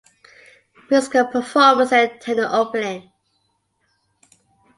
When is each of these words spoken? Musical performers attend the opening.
Musical 0.89 1.27
performers 1.27 1.91
attend 1.91 2.39
the 2.39 2.51
opening. 2.51 3.11